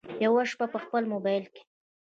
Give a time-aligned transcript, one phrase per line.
[0.25, 1.63] یوه شپه په خپل مبایل کې